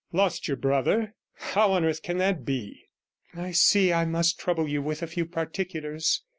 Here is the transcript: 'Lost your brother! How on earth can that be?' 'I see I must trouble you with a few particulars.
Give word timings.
'Lost 0.11 0.47
your 0.47 0.57
brother! 0.57 1.13
How 1.35 1.73
on 1.73 1.85
earth 1.85 2.01
can 2.01 2.17
that 2.17 2.43
be?' 2.43 2.87
'I 3.35 3.51
see 3.51 3.93
I 3.93 4.03
must 4.03 4.39
trouble 4.39 4.67
you 4.67 4.81
with 4.81 5.03
a 5.03 5.05
few 5.05 5.27
particulars. 5.27 6.23